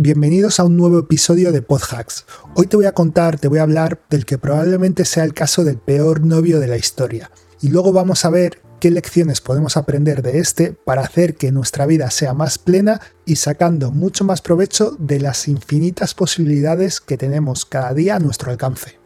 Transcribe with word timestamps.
Bienvenidos 0.00 0.60
a 0.60 0.64
un 0.64 0.76
nuevo 0.76 1.00
episodio 1.00 1.50
de 1.50 1.60
Podhacks. 1.60 2.24
Hoy 2.54 2.68
te 2.68 2.76
voy 2.76 2.86
a 2.86 2.92
contar, 2.92 3.36
te 3.36 3.48
voy 3.48 3.58
a 3.58 3.64
hablar 3.64 4.00
del 4.08 4.26
que 4.26 4.38
probablemente 4.38 5.04
sea 5.04 5.24
el 5.24 5.34
caso 5.34 5.64
del 5.64 5.78
peor 5.78 6.24
novio 6.24 6.60
de 6.60 6.68
la 6.68 6.76
historia. 6.76 7.32
Y 7.60 7.70
luego 7.70 7.92
vamos 7.92 8.24
a 8.24 8.30
ver 8.30 8.62
qué 8.78 8.92
lecciones 8.92 9.40
podemos 9.40 9.76
aprender 9.76 10.22
de 10.22 10.38
este 10.38 10.72
para 10.72 11.02
hacer 11.02 11.34
que 11.34 11.50
nuestra 11.50 11.84
vida 11.84 12.12
sea 12.12 12.32
más 12.32 12.58
plena 12.58 13.00
y 13.26 13.34
sacando 13.34 13.90
mucho 13.90 14.22
más 14.22 14.40
provecho 14.40 14.96
de 15.00 15.18
las 15.18 15.48
infinitas 15.48 16.14
posibilidades 16.14 17.00
que 17.00 17.18
tenemos 17.18 17.66
cada 17.66 17.92
día 17.92 18.14
a 18.14 18.20
nuestro 18.20 18.52
alcance. 18.52 19.00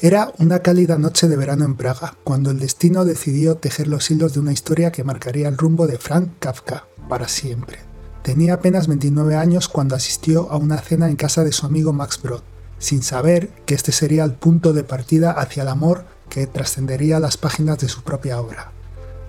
Era 0.00 0.32
una 0.38 0.60
cálida 0.60 0.96
noche 0.96 1.28
de 1.28 1.36
verano 1.36 1.66
en 1.66 1.76
Praga, 1.76 2.16
cuando 2.24 2.50
el 2.50 2.60
destino 2.60 3.04
decidió 3.04 3.56
tejer 3.56 3.88
los 3.88 4.10
hilos 4.10 4.32
de 4.32 4.40
una 4.40 4.54
historia 4.54 4.90
que 4.90 5.04
marcaría 5.04 5.48
el 5.48 5.58
rumbo 5.58 5.86
de 5.86 5.98
Frank 5.98 6.30
Kafka 6.38 6.88
para 7.10 7.28
siempre. 7.28 7.95
Tenía 8.26 8.54
apenas 8.54 8.88
29 8.88 9.36
años 9.36 9.68
cuando 9.68 9.94
asistió 9.94 10.50
a 10.50 10.56
una 10.56 10.78
cena 10.78 11.08
en 11.08 11.14
casa 11.14 11.44
de 11.44 11.52
su 11.52 11.64
amigo 11.64 11.92
Max 11.92 12.20
Brod, 12.20 12.40
sin 12.76 13.04
saber 13.04 13.50
que 13.66 13.76
este 13.76 13.92
sería 13.92 14.24
el 14.24 14.32
punto 14.32 14.72
de 14.72 14.82
partida 14.82 15.30
hacia 15.30 15.62
el 15.62 15.68
amor 15.68 16.04
que 16.28 16.48
trascendería 16.48 17.20
las 17.20 17.36
páginas 17.36 17.78
de 17.78 17.88
su 17.88 18.02
propia 18.02 18.40
obra. 18.40 18.72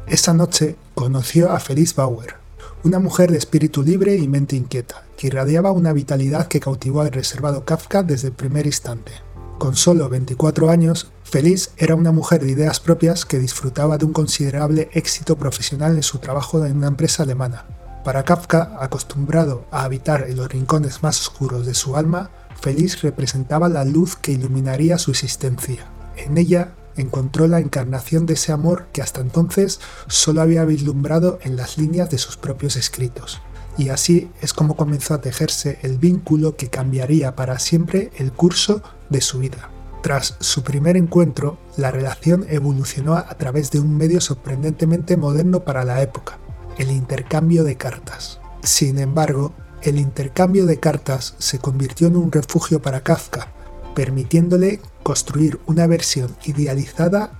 Esa 0.08 0.34
noche 0.34 0.78
conoció 0.96 1.52
a 1.52 1.60
Felice 1.60 1.94
Bauer, 1.96 2.38
una 2.84 2.98
mujer 2.98 3.30
de 3.30 3.38
espíritu 3.38 3.84
libre 3.84 4.16
y 4.16 4.28
mente 4.28 4.56
inquieta, 4.56 5.06
que 5.16 5.28
irradiaba 5.28 5.70
una 5.70 5.94
vitalidad 5.94 6.48
que 6.48 6.60
cautivó 6.60 7.02
al 7.02 7.12
reservado 7.12 7.66
Kafka 7.66 8.02
desde 8.02 8.30
el 8.30 8.34
primer 8.34 8.66
instante. 8.66 9.12
Con 9.60 9.76
solo 9.76 10.10
24 10.10 10.72
años, 10.72 11.12
Feliz 11.24 11.70
era 11.78 11.94
una 11.94 12.12
mujer 12.12 12.44
de 12.44 12.50
ideas 12.50 12.80
propias 12.80 13.26
que 13.26 13.38
disfrutaba 13.38 14.00
de 14.00 14.06
un 14.06 14.14
considerable 14.14 14.90
éxito 14.94 15.38
profesional 15.38 15.96
en 15.96 16.02
su 16.02 16.18
trabajo 16.18 16.66
en 16.66 16.78
una 16.78 16.88
empresa 16.88 17.22
alemana. 17.22 17.68
Para 18.08 18.24
Kafka, 18.24 18.78
acostumbrado 18.80 19.66
a 19.70 19.84
habitar 19.84 20.28
en 20.30 20.38
los 20.38 20.48
rincones 20.48 21.04
más 21.04 21.20
oscuros 21.20 21.66
de 21.66 21.74
su 21.74 21.98
alma, 21.98 22.30
Feliz 22.62 23.02
representaba 23.02 23.68
la 23.68 23.84
luz 23.84 24.16
que 24.16 24.32
iluminaría 24.32 24.98
su 24.98 25.12
existencia. 25.12 25.92
En 26.16 26.38
ella 26.38 26.72
encontró 26.96 27.50
la 27.50 27.60
encarnación 27.60 28.26
de 28.26 28.36
ese 28.36 28.54
amor 28.54 28.88
que 28.94 29.02
hasta 29.02 29.20
entonces 29.20 29.82
solo 30.08 30.42
había 30.42 30.64
vislumbrado 30.64 31.40
en 31.42 31.58
las 31.58 31.78
líneas 31.78 32.10
de 32.10 32.18
sus 32.18 32.38
propios 32.38 32.78
escritos. 32.78 33.42
Y 33.78 33.90
así 33.90 34.32
es 34.40 34.54
como 34.54 34.78
comenzó 34.78 35.14
a 35.14 35.20
tejerse 35.20 35.78
el 35.82 35.98
vínculo 35.98 36.56
que 36.56 36.70
cambiaría 36.70 37.36
para 37.36 37.60
siempre 37.60 38.12
el 38.16 38.32
curso 38.32 38.84
de 39.10 39.20
su 39.20 39.40
vida. 39.40 39.70
Tras 40.02 40.38
su 40.40 40.64
primer 40.64 40.96
encuentro, 40.96 41.58
la 41.76 41.92
relación 41.92 42.46
evolucionó 42.48 43.18
a 43.18 43.36
través 43.38 43.70
de 43.72 43.82
un 43.82 43.98
medio 43.98 44.22
sorprendentemente 44.22 45.18
moderno 45.18 45.66
para 45.66 45.84
la 45.84 46.02
época, 46.02 46.40
el 46.78 46.92
intercambio 46.92 47.64
de 47.64 47.76
cartas. 47.76 48.40
Sin 48.64 49.00
embargo, 49.00 49.54
el 49.82 50.00
intercambio 50.00 50.66
de 50.66 50.80
cartas 50.80 51.36
se 51.38 51.60
convirtió 51.60 52.08
en 52.08 52.18
un 52.18 52.32
refugio 52.32 52.82
para 52.82 53.02
Kafka, 53.02 53.54
permitiéndole 53.96 54.80
construir 55.04 55.60
una 55.66 55.88
versión 55.88 56.36
idealizada 56.46 57.32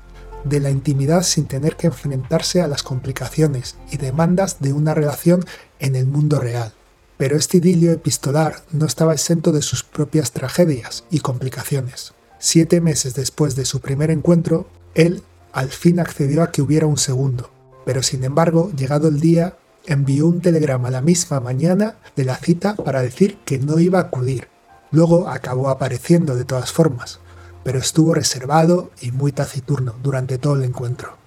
de 0.44 0.60
la 0.60 0.70
intimidad 0.70 1.24
sin 1.24 1.46
tener 1.46 1.76
que 1.76 1.88
enfrentarse 1.88 2.62
a 2.62 2.68
las 2.68 2.84
complicaciones 2.84 3.76
y 3.92 3.98
demandas 3.98 4.60
de 4.60 4.74
una 4.74 4.94
relación 4.94 5.46
en 5.80 5.96
el 5.96 6.06
mundo 6.06 6.40
real. 6.40 6.74
Pero 7.18 7.36
este 7.36 7.58
idilio 7.58 7.92
epistolar 7.92 8.64
no 8.72 8.86
estaba 8.86 9.14
exento 9.14 9.52
de 9.52 9.62
sus 9.62 9.84
propias 9.84 10.32
tragedias 10.32 11.04
y 11.10 11.20
complicaciones. 11.20 12.14
Siete 12.40 12.82
meses 12.82 13.16
después 13.16 13.56
de 13.56 13.66
su 13.66 13.82
primer 13.82 14.12
encuentro, 14.12 14.70
él 14.94 15.24
al 15.52 15.70
fin 15.70 16.00
accedió 16.00 16.44
a 16.44 16.52
que 16.52 16.62
hubiera 16.62 16.86
un 16.86 16.98
segundo, 16.98 17.50
pero 17.88 18.04
sin 18.04 18.24
embargo, 18.24 18.70
llegado 18.78 19.08
el 19.08 19.20
día, 19.20 19.56
envió 19.88 20.28
un 20.28 20.42
telegrama 20.42 20.92
la 20.92 21.02
misma 21.02 21.40
mañana 21.40 21.96
de 22.16 22.26
la 22.26 22.36
cita 22.36 22.76
para 22.76 23.02
decir 23.02 23.40
que 23.46 23.58
no 23.58 23.80
iba 23.80 23.98
a 23.98 24.04
acudir, 24.04 24.50
Luego 24.92 25.28
acabó 25.28 25.70
apareciendo 25.70 26.36
de 26.36 26.46
todas 26.46 26.72
formas, 26.72 27.20
pero 27.64 27.80
estuvo 27.80 28.14
reservado 28.14 28.92
y 29.02 29.12
muy 29.12 29.32
taciturno 29.32 29.96
durante 30.02 30.38
todo 30.38 30.56
el 30.56 30.64
encuentro. 30.64 31.18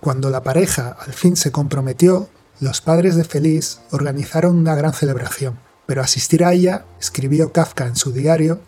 Cuando 0.00 0.30
la 0.30 0.42
pareja 0.42 0.96
al 1.00 1.12
fin 1.12 1.36
se 1.36 1.52
comprometió, 1.52 2.28
los 2.60 2.80
padres 2.80 3.16
de 3.16 3.24
Feliz 3.24 3.80
organizaron 3.90 4.56
una 4.56 4.74
gran 4.74 4.92
celebración, 4.92 5.58
pero 5.86 6.02
asistir 6.02 6.44
a 6.44 6.52
ella, 6.52 6.84
escribió 7.00 7.52
Kafka 7.52 7.86
en 7.86 7.96
su 7.96 8.12
diario, 8.12 8.60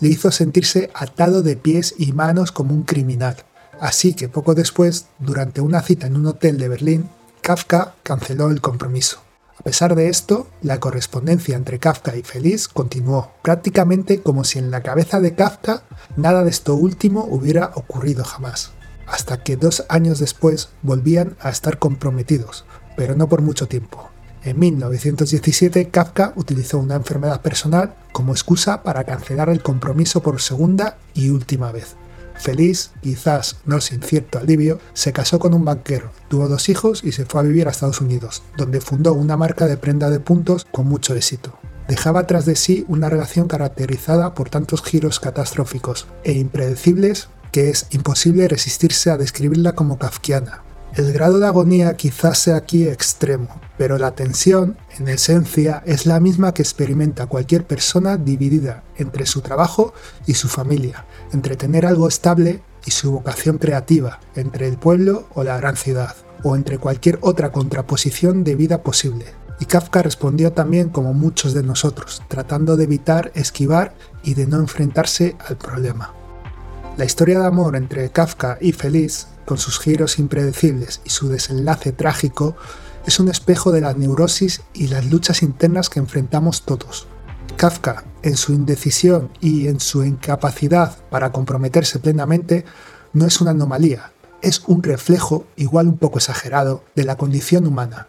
le 0.00 0.08
hizo 0.08 0.30
sentirse 0.30 0.90
atado 0.94 1.42
de 1.42 1.56
pies 1.56 1.94
y 1.98 2.12
manos 2.12 2.52
como 2.52 2.74
un 2.74 2.82
criminal. 2.82 3.36
Así 3.80 4.12
que 4.12 4.28
poco 4.28 4.54
después, 4.54 5.06
durante 5.18 5.62
una 5.62 5.80
cita 5.80 6.06
en 6.06 6.16
un 6.16 6.26
hotel 6.26 6.58
de 6.58 6.68
Berlín, 6.68 7.08
Kafka 7.40 7.94
canceló 8.02 8.50
el 8.50 8.60
compromiso. 8.60 9.22
A 9.58 9.62
pesar 9.62 9.94
de 9.94 10.08
esto, 10.08 10.46
la 10.60 10.80
correspondencia 10.80 11.56
entre 11.56 11.78
Kafka 11.78 12.14
y 12.14 12.22
Feliz 12.22 12.68
continuó, 12.68 13.32
prácticamente 13.42 14.22
como 14.22 14.44
si 14.44 14.58
en 14.58 14.70
la 14.70 14.82
cabeza 14.82 15.18
de 15.20 15.34
Kafka 15.34 15.82
nada 16.16 16.44
de 16.44 16.50
esto 16.50 16.74
último 16.74 17.24
hubiera 17.24 17.72
ocurrido 17.74 18.22
jamás, 18.22 18.72
hasta 19.06 19.42
que 19.42 19.56
dos 19.56 19.84
años 19.88 20.18
después 20.18 20.68
volvían 20.82 21.36
a 21.40 21.48
estar 21.48 21.78
comprometidos, 21.78 22.66
pero 22.96 23.16
no 23.16 23.30
por 23.30 23.40
mucho 23.40 23.66
tiempo. 23.66 24.10
En 24.44 24.58
1917, 24.58 25.88
Kafka 25.88 26.34
utilizó 26.36 26.78
una 26.78 26.96
enfermedad 26.96 27.40
personal 27.40 27.94
como 28.12 28.32
excusa 28.32 28.82
para 28.82 29.04
cancelar 29.04 29.48
el 29.48 29.62
compromiso 29.62 30.22
por 30.22 30.40
segunda 30.40 30.98
y 31.14 31.30
última 31.30 31.72
vez. 31.72 31.96
Feliz, 32.40 32.92
quizás 33.02 33.56
no 33.66 33.82
sin 33.82 34.00
cierto 34.00 34.38
alivio, 34.38 34.80
se 34.94 35.12
casó 35.12 35.38
con 35.38 35.52
un 35.52 35.66
banquero, 35.66 36.10
tuvo 36.28 36.48
dos 36.48 36.70
hijos 36.70 37.04
y 37.04 37.12
se 37.12 37.26
fue 37.26 37.40
a 37.40 37.44
vivir 37.44 37.68
a 37.68 37.70
Estados 37.70 38.00
Unidos, 38.00 38.42
donde 38.56 38.80
fundó 38.80 39.12
una 39.12 39.36
marca 39.36 39.66
de 39.66 39.76
prenda 39.76 40.08
de 40.08 40.20
puntos 40.20 40.66
con 40.72 40.86
mucho 40.86 41.14
éxito. 41.14 41.58
Dejaba 41.86 42.26
tras 42.26 42.46
de 42.46 42.56
sí 42.56 42.86
una 42.88 43.10
relación 43.10 43.46
caracterizada 43.46 44.32
por 44.32 44.48
tantos 44.48 44.82
giros 44.82 45.20
catastróficos 45.20 46.06
e 46.24 46.32
impredecibles 46.32 47.28
que 47.52 47.68
es 47.68 47.88
imposible 47.90 48.48
resistirse 48.48 49.10
a 49.10 49.18
describirla 49.18 49.74
como 49.74 49.98
kafkiana. 49.98 50.62
El 50.94 51.12
grado 51.12 51.38
de 51.38 51.46
agonía 51.46 51.94
quizás 51.94 52.38
sea 52.38 52.56
aquí 52.56 52.88
extremo, 52.88 53.60
pero 53.78 53.96
la 53.96 54.10
tensión, 54.16 54.76
en 54.98 55.06
esencia, 55.06 55.84
es 55.86 56.04
la 56.04 56.18
misma 56.18 56.52
que 56.52 56.62
experimenta 56.62 57.26
cualquier 57.26 57.64
persona 57.64 58.16
dividida 58.16 58.82
entre 58.96 59.24
su 59.26 59.40
trabajo 59.40 59.94
y 60.26 60.34
su 60.34 60.48
familia, 60.48 61.06
entre 61.32 61.54
tener 61.54 61.86
algo 61.86 62.08
estable 62.08 62.60
y 62.84 62.90
su 62.90 63.12
vocación 63.12 63.58
creativa, 63.58 64.18
entre 64.34 64.66
el 64.66 64.78
pueblo 64.78 65.28
o 65.34 65.44
la 65.44 65.56
gran 65.58 65.76
ciudad, 65.76 66.16
o 66.42 66.56
entre 66.56 66.78
cualquier 66.78 67.18
otra 67.20 67.52
contraposición 67.52 68.42
de 68.42 68.56
vida 68.56 68.82
posible. 68.82 69.26
Y 69.60 69.66
Kafka 69.66 70.02
respondió 70.02 70.52
también 70.52 70.88
como 70.88 71.14
muchos 71.14 71.54
de 71.54 71.62
nosotros, 71.62 72.20
tratando 72.26 72.76
de 72.76 72.84
evitar, 72.84 73.30
esquivar 73.36 73.94
y 74.24 74.34
de 74.34 74.46
no 74.46 74.56
enfrentarse 74.56 75.36
al 75.46 75.56
problema. 75.56 76.14
La 76.96 77.04
historia 77.04 77.38
de 77.38 77.46
amor 77.46 77.76
entre 77.76 78.10
Kafka 78.10 78.58
y 78.60 78.72
Feliz 78.72 79.28
con 79.50 79.58
sus 79.58 79.80
giros 79.80 80.20
impredecibles 80.20 81.00
y 81.04 81.10
su 81.10 81.28
desenlace 81.28 81.90
trágico, 81.90 82.54
es 83.04 83.18
un 83.18 83.28
espejo 83.28 83.72
de 83.72 83.80
la 83.80 83.92
neurosis 83.94 84.60
y 84.72 84.86
las 84.86 85.06
luchas 85.06 85.42
internas 85.42 85.88
que 85.88 85.98
enfrentamos 85.98 86.62
todos. 86.62 87.08
Kafka, 87.56 88.04
en 88.22 88.36
su 88.36 88.52
indecisión 88.52 89.28
y 89.40 89.66
en 89.66 89.80
su 89.80 90.04
incapacidad 90.04 90.96
para 91.10 91.32
comprometerse 91.32 91.98
plenamente, 91.98 92.64
no 93.12 93.26
es 93.26 93.40
una 93.40 93.50
anomalía, 93.50 94.12
es 94.40 94.62
un 94.68 94.84
reflejo, 94.84 95.44
igual 95.56 95.88
un 95.88 95.98
poco 95.98 96.18
exagerado, 96.18 96.84
de 96.94 97.02
la 97.02 97.16
condición 97.16 97.66
humana. 97.66 98.06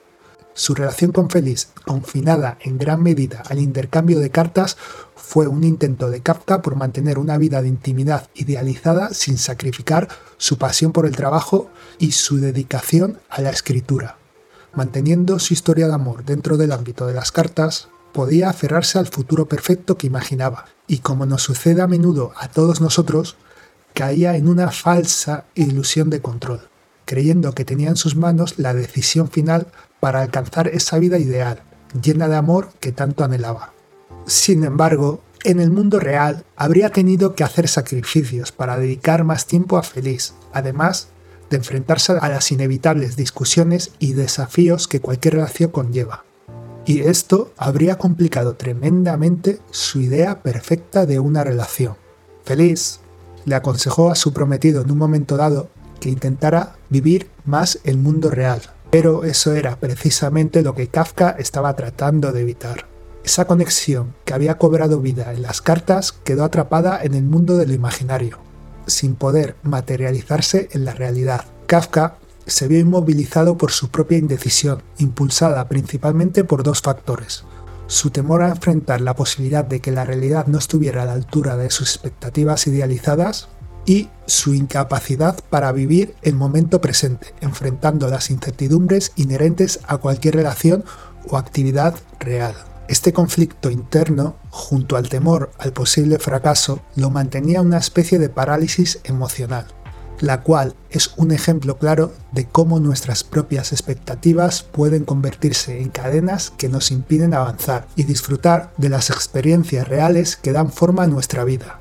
Su 0.54 0.76
relación 0.76 1.12
con 1.12 1.30
Félix, 1.30 1.70
confinada 1.86 2.58
en 2.62 2.78
gran 2.78 3.02
medida 3.02 3.42
al 3.50 3.60
intercambio 3.60 4.20
de 4.20 4.32
cartas, 4.32 4.78
fue 5.16 5.48
un 5.48 5.64
intento 5.64 6.10
de 6.10 6.22
Kafka 6.22 6.62
por 6.62 6.76
mantener 6.76 7.18
una 7.20 7.38
vida 7.38 7.62
de 7.62 7.70
intimidad 7.70 8.30
idealizada 8.34 9.14
sin 9.14 9.38
sacrificar 9.38 10.10
su 10.38 10.58
pasión 10.58 10.92
por 10.92 11.06
el 11.06 11.16
trabajo 11.16 11.70
y 12.00 12.12
su 12.12 12.38
dedicación 12.38 13.20
a 13.30 13.42
la 13.42 13.50
escritura. 13.50 14.18
Manteniendo 14.74 15.40
su 15.40 15.54
historia 15.54 15.88
de 15.88 15.94
amor 15.94 16.26
dentro 16.26 16.58
del 16.58 16.74
ámbito 16.74 17.08
de 17.08 17.14
las 17.14 17.32
cartas, 17.32 17.88
podía 18.12 18.50
aferrarse 18.50 19.00
al 19.00 19.08
futuro 19.08 19.47
perfecto 19.47 19.97
que 19.97 20.08
imaginaba, 20.08 20.66
y 20.86 20.97
como 21.00 21.26
nos 21.26 21.44
sucede 21.44 21.82
a 21.82 21.88
menudo 21.88 22.34
a 22.38 22.50
todos 22.50 22.82
nosotros, 22.82 23.38
caía 23.94 24.36
en 24.36 24.50
una 24.50 24.72
falsa 24.72 25.46
ilusión 25.56 26.09
de 26.09 26.22
control, 26.22 26.62
creyendo 27.11 27.52
que 27.52 27.66
tenía 27.66 27.90
en 27.90 27.97
sus 27.97 28.16
manos 28.16 28.58
la 28.58 28.73
decisión 28.73 29.28
final 29.29 29.67
para 29.99 30.22
alcanzar 30.22 30.69
esa 30.69 30.97
vida 30.97 31.17
ideal, 31.17 31.61
llena 32.02 32.29
de 32.29 32.37
amor 32.37 32.69
que 32.79 32.93
tanto 32.93 33.25
anhelaba. 33.25 33.73
Sin 34.25 34.63
embargo, 34.63 35.22
en 35.43 35.59
el 35.59 35.72
mundo 35.72 35.99
real 35.99 36.46
habría 36.55 36.90
tenido 36.90 37.35
que 37.35 37.43
hacer 37.43 37.67
sacrificios 37.67 38.53
para 38.53 38.78
dedicar 38.78 39.25
más 39.25 39.46
tiempo 39.46 39.78
a 39.78 39.84
Feliz, 39.84 40.35
además 40.53 41.09
de 41.49 41.58
enfrentarse 41.58 42.13
a 42.13 42.29
las 42.29 42.49
inevitables 42.49 43.17
discusiones 43.17 43.91
y 43.99 44.13
desafíos 44.13 44.87
que 44.87 45.02
cualquier 45.02 45.34
relación 45.34 45.69
conlleva. 45.69 46.23
Y 46.85 47.02
esto 47.02 47.52
habría 47.58 47.97
complicado 47.97 48.55
tremendamente 48.55 49.59
su 49.72 49.99
idea 49.99 50.41
perfecta 50.43 51.05
de 51.05 51.19
una 51.19 51.43
relación. 51.43 51.97
Feliz 52.46 53.02
le 53.43 53.55
aconsejó 53.55 54.11
a 54.11 54.16
su 54.16 54.31
prometido 54.31 54.81
en 54.81 54.91
un 54.91 54.97
momento 54.97 55.35
dado 55.35 55.67
que 56.02 56.09
intentara 56.09 56.76
vivir 56.90 57.30
más 57.46 57.80
el 57.86 57.98
mundo 57.98 58.30
real, 58.30 58.62
pero 58.90 59.24
eso 59.24 59.53
era 59.53 59.80
precisamente 59.80 60.64
lo 60.64 60.76
que 60.76 60.88
Kafka 60.88 61.30
estaba 61.40 61.74
tratando 61.78 62.34
de 62.34 62.42
evitar. 62.42 62.88
Esa 63.24 63.46
conexión 63.46 64.16
que 64.26 64.34
había 64.34 64.58
cobrado 64.58 65.00
vida 65.00 65.32
en 65.32 65.44
las 65.44 65.62
cartas 65.62 66.12
quedó 66.12 66.44
atrapada 66.44 67.00
en 67.02 67.14
el 67.14 67.24
mundo 67.24 67.56
de 67.56 67.68
lo 67.68 67.74
imaginario, 67.74 68.40
sin 68.88 69.16
poder 69.16 69.56
materializarse 69.64 70.68
en 70.72 70.84
la 70.84 70.94
realidad. 70.94 71.46
Kafka 71.68 72.18
se 72.47 72.68
vio 72.68 72.80
inmovilizado 72.80 73.58
por 73.58 73.72
su 73.72 73.90
propia 73.90 74.18
indecisión, 74.18 74.82
impulsada 74.97 75.70
principalmente 75.70 76.44
por 76.44 76.64
dos 76.64 76.82
factores. 76.82 77.46
Su 77.86 78.09
temor 78.09 78.42
a 78.42 78.50
enfrentar 78.50 79.02
la 79.02 79.16
posibilidad 79.16 79.66
de 79.66 79.82
que 79.82 79.92
la 79.92 80.04
realidad 80.04 80.47
no 80.47 80.58
estuviera 80.58 81.04
a 81.04 81.06
la 81.06 81.14
altura 81.14 81.58
de 81.58 81.70
sus 81.70 81.96
expectativas 81.96 82.66
idealizadas 82.66 83.50
y 83.86 84.10
su 84.26 84.54
incapacidad 84.54 85.40
para 85.50 85.72
vivir 85.72 86.16
el 86.22 86.36
momento 86.36 86.82
presente, 86.82 87.34
enfrentando 87.42 88.08
las 88.08 88.30
incertidumbres 88.30 89.12
inherentes 89.16 89.80
a 89.88 89.98
cualquier 89.98 90.36
relación 90.36 90.84
o 91.30 91.38
actividad 91.38 91.96
real. 92.20 92.56
Este 92.88 93.14
conflicto 93.14 93.70
interno, 93.70 94.36
junto 94.50 94.98
al 94.98 95.08
temor 95.08 95.52
al 95.60 95.72
posible 95.72 96.20
fracaso, 96.20 96.82
lo 96.96 97.10
mantenía 97.10 97.62
una 97.62 97.78
especie 97.78 98.20
de 98.20 98.30
parálisis 98.30 99.00
emocional, 99.06 99.66
la 100.20 100.42
cual 100.42 100.76
es 100.90 101.14
un 101.18 101.32
ejemplo 101.32 101.78
claro 101.78 102.14
de 102.32 102.46
cómo 102.48 102.80
nuestras 102.80 103.24
propias 103.24 103.72
expectativas 103.72 104.64
pueden 104.64 105.06
convertirse 105.06 105.82
en 105.82 105.90
cadenas 105.90 106.52
que 106.58 106.70
nos 106.70 106.92
impiden 106.92 107.34
avanzar 107.34 107.88
y 107.96 108.04
disfrutar 108.04 108.74
de 108.78 108.90
las 108.90 109.10
experiencias 109.10 109.88
reales 109.88 110.36
que 110.36 110.52
dan 110.52 110.72
forma 110.72 111.04
a 111.04 111.08
nuestra 111.08 111.44
vida, 111.44 111.80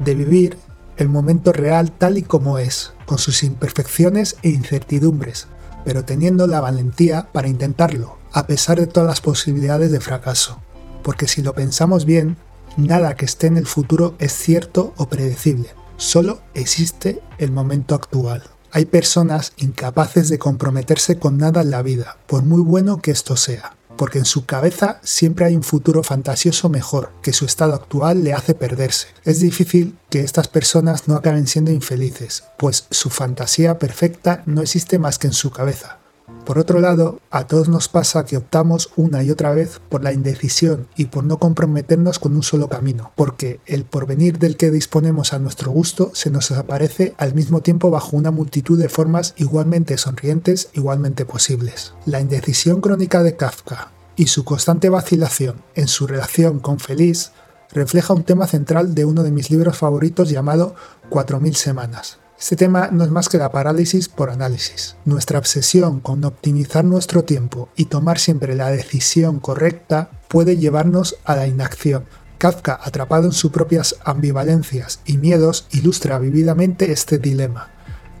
de 0.00 0.14
vivir 0.14 0.58
el 0.98 1.08
momento 1.08 1.52
real 1.52 1.92
tal 1.92 2.18
y 2.18 2.22
como 2.22 2.58
es, 2.58 2.92
con 3.06 3.18
sus 3.18 3.42
imperfecciones 3.42 4.36
e 4.42 4.50
incertidumbres, 4.50 5.46
pero 5.84 6.04
teniendo 6.04 6.46
la 6.46 6.60
valentía 6.60 7.28
para 7.32 7.48
intentarlo, 7.48 8.18
a 8.32 8.46
pesar 8.46 8.78
de 8.78 8.86
todas 8.86 9.08
las 9.08 9.20
posibilidades 9.20 9.90
de 9.90 10.00
fracaso. 10.00 10.58
Porque 11.02 11.28
si 11.28 11.40
lo 11.40 11.54
pensamos 11.54 12.04
bien, 12.04 12.36
nada 12.76 13.14
que 13.14 13.24
esté 13.24 13.46
en 13.46 13.56
el 13.56 13.66
futuro 13.66 14.14
es 14.18 14.32
cierto 14.32 14.92
o 14.96 15.08
predecible, 15.08 15.70
solo 15.96 16.40
existe 16.54 17.22
el 17.38 17.52
momento 17.52 17.94
actual. 17.94 18.42
Hay 18.72 18.84
personas 18.84 19.52
incapaces 19.56 20.28
de 20.28 20.38
comprometerse 20.38 21.18
con 21.18 21.38
nada 21.38 21.62
en 21.62 21.70
la 21.70 21.82
vida, 21.82 22.18
por 22.26 22.44
muy 22.44 22.60
bueno 22.60 22.98
que 22.98 23.12
esto 23.12 23.36
sea 23.36 23.78
porque 23.98 24.18
en 24.18 24.24
su 24.24 24.46
cabeza 24.46 25.00
siempre 25.02 25.44
hay 25.44 25.54
un 25.54 25.62
futuro 25.62 26.02
fantasioso 26.02 26.70
mejor, 26.70 27.12
que 27.20 27.34
su 27.34 27.44
estado 27.44 27.74
actual 27.74 28.24
le 28.24 28.32
hace 28.32 28.54
perderse. 28.54 29.08
Es 29.24 29.40
difícil 29.40 29.98
que 30.08 30.20
estas 30.20 30.48
personas 30.48 31.06
no 31.08 31.16
acaben 31.16 31.46
siendo 31.46 31.70
infelices, 31.70 32.44
pues 32.56 32.86
su 32.90 33.10
fantasía 33.10 33.78
perfecta 33.78 34.42
no 34.46 34.62
existe 34.62 34.98
más 34.98 35.18
que 35.18 35.26
en 35.26 35.34
su 35.34 35.50
cabeza. 35.50 35.97
Por 36.44 36.58
otro 36.58 36.80
lado, 36.80 37.20
a 37.30 37.46
todos 37.46 37.68
nos 37.68 37.88
pasa 37.88 38.24
que 38.24 38.38
optamos 38.38 38.90
una 38.96 39.22
y 39.22 39.30
otra 39.30 39.52
vez 39.52 39.80
por 39.88 40.02
la 40.02 40.12
indecisión 40.12 40.88
y 40.96 41.06
por 41.06 41.24
no 41.24 41.38
comprometernos 41.38 42.18
con 42.18 42.34
un 42.34 42.42
solo 42.42 42.68
camino, 42.68 43.12
porque 43.16 43.60
el 43.66 43.84
porvenir 43.84 44.38
del 44.38 44.56
que 44.56 44.70
disponemos 44.70 45.32
a 45.32 45.38
nuestro 45.38 45.70
gusto 45.70 46.10
se 46.14 46.30
nos 46.30 46.50
aparece 46.50 47.14
al 47.18 47.34
mismo 47.34 47.60
tiempo 47.60 47.90
bajo 47.90 48.16
una 48.16 48.30
multitud 48.30 48.78
de 48.78 48.88
formas 48.88 49.34
igualmente 49.36 49.98
sonrientes, 49.98 50.70
igualmente 50.72 51.26
posibles. 51.26 51.92
La 52.06 52.20
indecisión 52.20 52.80
crónica 52.80 53.22
de 53.22 53.36
Kafka 53.36 53.92
y 54.16 54.28
su 54.28 54.44
constante 54.44 54.88
vacilación 54.88 55.56
en 55.74 55.86
su 55.86 56.06
relación 56.06 56.60
con 56.60 56.78
Feliz 56.78 57.32
refleja 57.70 58.14
un 58.14 58.24
tema 58.24 58.46
central 58.46 58.94
de 58.94 59.04
uno 59.04 59.22
de 59.22 59.30
mis 59.30 59.50
libros 59.50 59.76
favoritos 59.76 60.30
llamado 60.30 60.74
4000 61.10 61.54
semanas. 61.56 62.18
Este 62.40 62.54
tema 62.54 62.90
no 62.92 63.02
es 63.02 63.10
más 63.10 63.28
que 63.28 63.36
la 63.36 63.50
parálisis 63.50 64.08
por 64.08 64.30
análisis. 64.30 64.94
Nuestra 65.04 65.40
obsesión 65.40 65.98
con 65.98 66.24
optimizar 66.24 66.84
nuestro 66.84 67.24
tiempo 67.24 67.68
y 67.74 67.86
tomar 67.86 68.20
siempre 68.20 68.54
la 68.54 68.70
decisión 68.70 69.40
correcta 69.40 70.10
puede 70.28 70.56
llevarnos 70.56 71.16
a 71.24 71.34
la 71.34 71.48
inacción. 71.48 72.04
Kafka, 72.38 72.78
atrapado 72.80 73.26
en 73.26 73.32
sus 73.32 73.50
propias 73.50 73.96
ambivalencias 74.04 75.00
y 75.04 75.18
miedos, 75.18 75.66
ilustra 75.72 76.20
vividamente 76.20 76.92
este 76.92 77.18
dilema, 77.18 77.72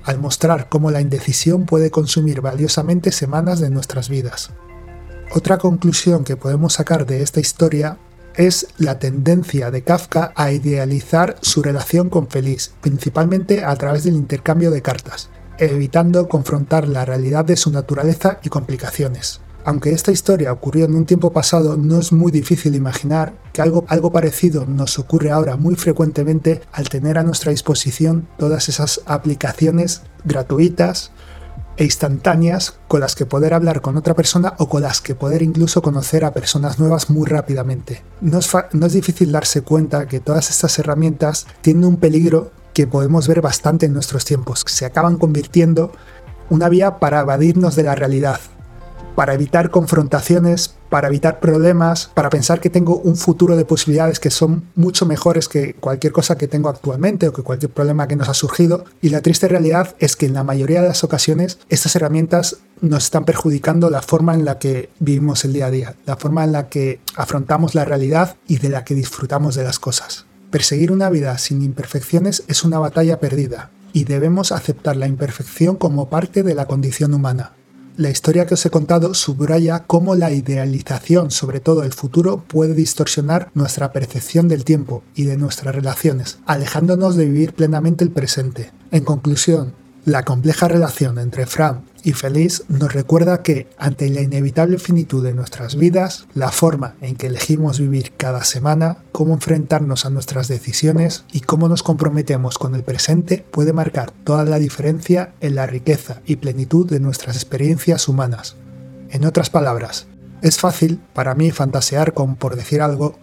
al 0.02 0.18
mostrar 0.18 0.68
cómo 0.68 0.90
la 0.90 1.00
indecisión 1.00 1.64
puede 1.64 1.92
consumir 1.92 2.40
valiosamente 2.40 3.12
semanas 3.12 3.60
de 3.60 3.70
nuestras 3.70 4.08
vidas. 4.08 4.50
Otra 5.32 5.58
conclusión 5.58 6.24
que 6.24 6.36
podemos 6.36 6.72
sacar 6.72 7.06
de 7.06 7.22
esta 7.22 7.38
historia 7.38 7.98
es 8.38 8.68
la 8.78 9.00
tendencia 9.00 9.72
de 9.72 9.82
Kafka 9.82 10.32
a 10.36 10.52
idealizar 10.52 11.36
su 11.42 11.60
relación 11.60 12.08
con 12.08 12.28
Feliz, 12.28 12.72
principalmente 12.80 13.64
a 13.64 13.74
través 13.74 14.04
del 14.04 14.14
intercambio 14.14 14.70
de 14.70 14.80
cartas, 14.80 15.28
evitando 15.58 16.28
confrontar 16.28 16.86
la 16.86 17.04
realidad 17.04 17.44
de 17.44 17.56
su 17.56 17.72
naturaleza 17.72 18.38
y 18.44 18.48
complicaciones. 18.48 19.40
Aunque 19.64 19.90
esta 19.90 20.12
historia 20.12 20.52
ocurrió 20.52 20.84
en 20.84 20.94
un 20.94 21.04
tiempo 21.04 21.32
pasado, 21.32 21.76
no 21.76 21.98
es 21.98 22.12
muy 22.12 22.30
difícil 22.30 22.76
imaginar 22.76 23.34
que 23.52 23.60
algo, 23.60 23.84
algo 23.88 24.12
parecido 24.12 24.66
nos 24.66 25.00
ocurre 25.00 25.32
ahora 25.32 25.56
muy 25.56 25.74
frecuentemente 25.74 26.62
al 26.70 26.88
tener 26.88 27.18
a 27.18 27.24
nuestra 27.24 27.50
disposición 27.50 28.28
todas 28.38 28.68
esas 28.68 29.00
aplicaciones 29.04 30.02
gratuitas 30.24 31.10
e 31.78 31.84
instantáneas 31.84 32.74
con 32.88 33.00
las 33.00 33.14
que 33.14 33.24
poder 33.24 33.54
hablar 33.54 33.80
con 33.80 33.96
otra 33.96 34.14
persona 34.14 34.54
o 34.58 34.68
con 34.68 34.82
las 34.82 35.00
que 35.00 35.14
poder 35.14 35.42
incluso 35.42 35.80
conocer 35.80 36.24
a 36.24 36.32
personas 36.32 36.78
nuevas 36.78 37.08
muy 37.08 37.26
rápidamente. 37.26 38.02
No 38.20 38.40
es, 38.40 38.50
no 38.72 38.86
es 38.86 38.92
difícil 38.92 39.32
darse 39.32 39.62
cuenta 39.62 40.06
que 40.06 40.20
todas 40.20 40.50
estas 40.50 40.78
herramientas 40.78 41.46
tienen 41.62 41.84
un 41.84 41.96
peligro 41.96 42.50
que 42.74 42.86
podemos 42.86 43.28
ver 43.28 43.40
bastante 43.40 43.86
en 43.86 43.92
nuestros 43.92 44.24
tiempos. 44.24 44.64
Se 44.66 44.84
acaban 44.84 45.16
convirtiendo 45.16 45.92
una 46.50 46.68
vía 46.68 46.98
para 46.98 47.20
evadirnos 47.20 47.76
de 47.76 47.84
la 47.84 47.94
realidad, 47.94 48.40
para 49.18 49.34
evitar 49.34 49.72
confrontaciones, 49.72 50.76
para 50.90 51.08
evitar 51.08 51.40
problemas, 51.40 52.08
para 52.14 52.30
pensar 52.30 52.60
que 52.60 52.70
tengo 52.70 52.98
un 52.98 53.16
futuro 53.16 53.56
de 53.56 53.64
posibilidades 53.64 54.20
que 54.20 54.30
son 54.30 54.70
mucho 54.76 55.06
mejores 55.06 55.48
que 55.48 55.74
cualquier 55.74 56.12
cosa 56.12 56.38
que 56.38 56.46
tengo 56.46 56.68
actualmente 56.68 57.26
o 57.26 57.32
que 57.32 57.42
cualquier 57.42 57.72
problema 57.72 58.06
que 58.06 58.14
nos 58.14 58.28
ha 58.28 58.34
surgido. 58.34 58.84
Y 59.02 59.08
la 59.08 59.20
triste 59.20 59.48
realidad 59.48 59.96
es 59.98 60.14
que 60.14 60.26
en 60.26 60.34
la 60.34 60.44
mayoría 60.44 60.82
de 60.82 60.86
las 60.86 61.02
ocasiones 61.02 61.58
estas 61.68 61.96
herramientas 61.96 62.58
nos 62.80 63.02
están 63.02 63.24
perjudicando 63.24 63.90
la 63.90 64.02
forma 64.02 64.34
en 64.34 64.44
la 64.44 64.60
que 64.60 64.88
vivimos 65.00 65.44
el 65.44 65.52
día 65.52 65.66
a 65.66 65.72
día, 65.72 65.96
la 66.06 66.14
forma 66.14 66.44
en 66.44 66.52
la 66.52 66.68
que 66.68 67.00
afrontamos 67.16 67.74
la 67.74 67.84
realidad 67.84 68.36
y 68.46 68.58
de 68.58 68.68
la 68.68 68.84
que 68.84 68.94
disfrutamos 68.94 69.56
de 69.56 69.64
las 69.64 69.80
cosas. 69.80 70.26
Perseguir 70.52 70.92
una 70.92 71.10
vida 71.10 71.36
sin 71.38 71.62
imperfecciones 71.62 72.44
es 72.46 72.62
una 72.62 72.78
batalla 72.78 73.18
perdida, 73.18 73.72
y 73.92 74.04
debemos 74.04 74.52
aceptar 74.52 74.96
la 74.96 75.08
imperfección 75.08 75.74
como 75.74 76.08
parte 76.08 76.44
de 76.44 76.54
la 76.54 76.66
condición 76.66 77.14
humana. 77.14 77.57
La 77.98 78.10
historia 78.10 78.46
que 78.46 78.54
os 78.54 78.64
he 78.64 78.70
contado 78.70 79.12
subraya 79.12 79.82
cómo 79.88 80.14
la 80.14 80.30
idealización 80.30 81.32
sobre 81.32 81.58
todo 81.58 81.82
el 81.82 81.92
futuro 81.92 82.44
puede 82.46 82.72
distorsionar 82.72 83.50
nuestra 83.54 83.90
percepción 83.90 84.46
del 84.46 84.64
tiempo 84.64 85.02
y 85.16 85.24
de 85.24 85.36
nuestras 85.36 85.74
relaciones, 85.74 86.38
alejándonos 86.46 87.16
de 87.16 87.24
vivir 87.24 87.54
plenamente 87.54 88.04
el 88.04 88.12
presente. 88.12 88.70
En 88.92 89.02
conclusión, 89.02 89.72
la 90.04 90.22
compleja 90.22 90.68
relación 90.68 91.18
entre 91.18 91.44
Fran 91.46 91.87
y 92.02 92.12
Feliz 92.12 92.64
nos 92.68 92.92
recuerda 92.92 93.42
que, 93.42 93.66
ante 93.78 94.08
la 94.10 94.20
inevitable 94.20 94.78
finitud 94.78 95.24
de 95.24 95.34
nuestras 95.34 95.76
vidas, 95.76 96.26
la 96.34 96.50
forma 96.50 96.94
en 97.00 97.16
que 97.16 97.26
elegimos 97.26 97.78
vivir 97.78 98.12
cada 98.16 98.44
semana, 98.44 98.98
cómo 99.12 99.34
enfrentarnos 99.34 100.06
a 100.06 100.10
nuestras 100.10 100.48
decisiones 100.48 101.24
y 101.32 101.40
cómo 101.40 101.68
nos 101.68 101.82
comprometemos 101.82 102.58
con 102.58 102.74
el 102.74 102.82
presente 102.82 103.44
puede 103.50 103.72
marcar 103.72 104.10
toda 104.24 104.44
la 104.44 104.58
diferencia 104.58 105.32
en 105.40 105.54
la 105.54 105.66
riqueza 105.66 106.20
y 106.24 106.36
plenitud 106.36 106.88
de 106.88 107.00
nuestras 107.00 107.36
experiencias 107.36 108.08
humanas. 108.08 108.56
En 109.10 109.24
otras 109.24 109.50
palabras, 109.50 110.06
es 110.42 110.58
fácil 110.58 111.00
para 111.14 111.34
mí 111.34 111.50
fantasear 111.50 112.14
con, 112.14 112.36
por 112.36 112.56
decir 112.56 112.80
algo, 112.80 113.18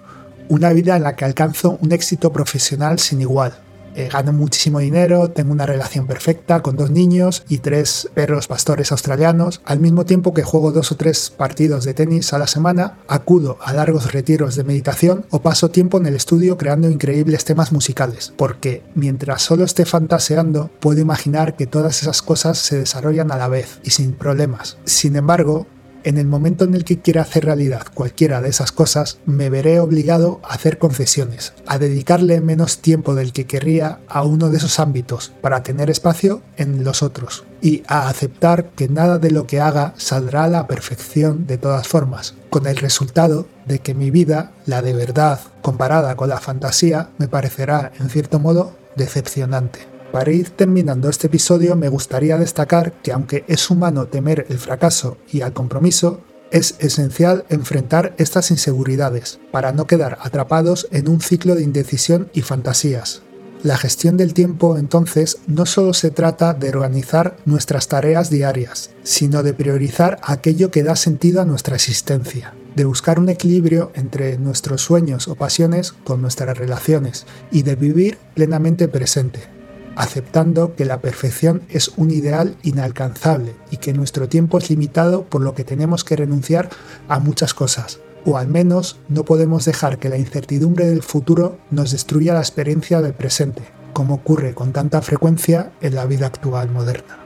una 0.49 0.73
vida 0.73 0.95
en 0.95 1.03
la 1.03 1.15
que 1.15 1.25
alcanzo 1.25 1.77
un 1.81 1.91
éxito 1.91 2.31
profesional 2.31 2.99
sin 2.99 3.21
igual, 3.21 3.64
eh, 3.95 4.09
gano 4.11 4.33
muchísimo 4.33 4.79
dinero, 4.79 5.31
tengo 5.31 5.51
una 5.51 5.65
relación 5.65 6.07
perfecta 6.07 6.61
con 6.61 6.75
dos 6.75 6.91
niños 6.91 7.43
y 7.49 7.59
tres 7.59 8.09
perros 8.13 8.47
pastores 8.47 8.91
australianos, 8.91 9.61
al 9.65 9.79
mismo 9.79 10.05
tiempo 10.05 10.33
que 10.33 10.43
juego 10.43 10.71
dos 10.71 10.91
o 10.91 10.97
tres 10.97 11.29
partidos 11.29 11.85
de 11.85 11.93
tenis 11.93 12.33
a 12.33 12.39
la 12.39 12.47
semana, 12.47 12.99
acudo 13.07 13.57
a 13.61 13.73
largos 13.73 14.11
retiros 14.11 14.55
de 14.55 14.63
meditación 14.63 15.25
o 15.29 15.41
paso 15.41 15.69
tiempo 15.69 15.97
en 15.97 16.05
el 16.05 16.15
estudio 16.15 16.57
creando 16.57 16.89
increíbles 16.89 17.45
temas 17.45 17.71
musicales, 17.71 18.33
porque 18.35 18.83
mientras 18.95 19.41
solo 19.41 19.63
esté 19.63 19.85
fantaseando, 19.85 20.69
puedo 20.79 21.01
imaginar 21.01 21.55
que 21.55 21.67
todas 21.67 22.01
esas 22.01 22.21
cosas 22.21 22.57
se 22.57 22.79
desarrollan 22.79 23.31
a 23.31 23.37
la 23.37 23.47
vez 23.47 23.79
y 23.83 23.91
sin 23.91 24.13
problemas. 24.13 24.77
Sin 24.85 25.15
embargo, 25.15 25.67
en 26.05 26.19
el 26.19 26.27
momento 26.27 26.65
en 26.65 26.75
el 26.75 26.85
que 26.85 26.99
quiera 26.99 27.23
hacer 27.23 27.45
realidad 27.45 27.87
cualquiera 27.93 28.39
de 28.39 28.49
esas 28.49 28.71
cosas, 28.71 29.17
me 29.25 29.49
veré 29.49 29.79
obligado 29.79 30.39
a 30.43 30.53
hacer 30.53 30.77
concesiones, 30.77 31.53
a 31.65 31.79
dedicarle 31.79 32.39
menos 32.41 32.77
tiempo 32.77 33.15
del 33.15 33.33
que 33.33 33.47
querría 33.47 33.99
a 34.07 34.23
uno 34.23 34.49
de 34.49 34.57
esos 34.57 34.79
ámbitos 34.79 35.33
para 35.41 35.63
tener 35.63 35.89
espacio 35.89 36.43
en 36.57 36.83
los 36.83 37.01
otros, 37.01 37.43
y 37.59 37.83
a 37.87 38.07
aceptar 38.07 38.69
que 38.69 38.87
nada 38.87 39.17
de 39.17 39.31
lo 39.31 39.47
que 39.47 39.59
haga 39.59 39.95
saldrá 39.97 40.43
a 40.43 40.49
la 40.49 40.67
perfección 40.67 41.47
de 41.47 41.57
todas 41.57 41.87
formas, 41.87 42.35
con 42.51 42.67
el 42.67 42.77
resultado 42.77 43.47
de 43.65 43.79
que 43.79 43.95
mi 43.95 44.11
vida, 44.11 44.51
la 44.67 44.83
de 44.83 44.93
verdad, 44.93 45.39
comparada 45.63 46.15
con 46.15 46.29
la 46.29 46.39
fantasía, 46.39 47.09
me 47.17 47.27
parecerá, 47.27 47.91
en 47.99 48.09
cierto 48.09 48.39
modo, 48.39 48.75
decepcionante. 48.95 49.94
Para 50.15 50.31
ir 50.31 50.51
terminando 50.51 51.09
este 51.09 51.27
episodio 51.27 51.75
me 51.75 51.89
gustaría 51.89 52.37
destacar 52.37 52.93
que 53.01 53.11
aunque 53.11 53.43
es 53.49 53.69
humano 53.69 54.07
temer 54.07 54.45
el 54.47 54.59
fracaso 54.59 55.17
y 55.29 55.41
al 55.41 55.51
compromiso, 55.51 56.21
es 56.51 56.75
esencial 56.79 57.43
enfrentar 57.49 58.15
estas 58.17 58.49
inseguridades 58.49 59.41
para 59.51 59.73
no 59.73 59.87
quedar 59.87 60.17
atrapados 60.21 60.87
en 60.91 61.09
un 61.09 61.19
ciclo 61.19 61.53
de 61.53 61.63
indecisión 61.63 62.29
y 62.33 62.43
fantasías. 62.43 63.23
La 63.61 63.75
gestión 63.75 64.15
del 64.15 64.33
tiempo 64.33 64.77
entonces 64.77 65.39
no 65.47 65.65
solo 65.65 65.93
se 65.93 66.11
trata 66.11 66.53
de 66.53 66.69
organizar 66.69 67.35
nuestras 67.43 67.89
tareas 67.89 68.29
diarias, 68.29 68.91
sino 69.03 69.43
de 69.43 69.53
priorizar 69.53 70.21
aquello 70.23 70.71
que 70.71 70.83
da 70.83 70.95
sentido 70.95 71.41
a 71.41 71.45
nuestra 71.45 71.75
existencia, 71.75 72.53
de 72.73 72.85
buscar 72.85 73.19
un 73.19 73.27
equilibrio 73.27 73.91
entre 73.95 74.37
nuestros 74.37 74.81
sueños 74.81 75.27
o 75.27 75.35
pasiones 75.35 75.91
con 75.91 76.21
nuestras 76.21 76.57
relaciones 76.57 77.25
y 77.51 77.63
de 77.63 77.75
vivir 77.75 78.17
plenamente 78.33 78.87
presente, 78.87 79.54
aceptando 79.95 80.75
que 80.75 80.85
la 80.85 81.01
perfección 81.01 81.61
es 81.69 81.91
un 81.97 82.11
ideal 82.11 82.55
inalcanzable 82.63 83.55
y 83.71 83.77
que 83.77 83.93
nuestro 83.93 84.29
tiempo 84.29 84.57
es 84.57 84.69
limitado 84.69 85.23
por 85.23 85.41
lo 85.41 85.55
que 85.55 85.63
tenemos 85.63 86.03
que 86.03 86.15
renunciar 86.15 86.69
a 87.07 87.19
muchas 87.19 87.53
cosas, 87.53 87.99
o 88.25 88.37
al 88.37 88.47
menos 88.47 88.99
no 89.09 89.23
podemos 89.23 89.65
dejar 89.65 89.99
que 89.99 90.09
la 90.09 90.17
incertidumbre 90.17 90.85
del 90.85 91.03
futuro 91.03 91.57
nos 91.71 91.91
destruya 91.91 92.33
la 92.33 92.39
experiencia 92.39 93.01
del 93.01 93.13
presente, 93.13 93.63
como 93.93 94.15
ocurre 94.15 94.53
con 94.53 94.73
tanta 94.73 95.01
frecuencia 95.01 95.71
en 95.81 95.95
la 95.95 96.05
vida 96.05 96.27
actual 96.27 96.69
moderna. 96.69 97.24